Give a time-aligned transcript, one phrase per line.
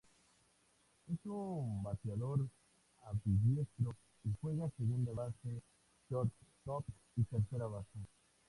[1.13, 2.47] Es un bateador
[3.05, 5.61] ambidiestro y juega segunda base,
[6.09, 6.85] shortstop
[7.17, 7.99] y tercera base.